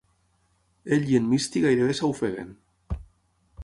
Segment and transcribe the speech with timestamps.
[0.97, 2.53] Ell i en Misty gairebé s'ofeguen.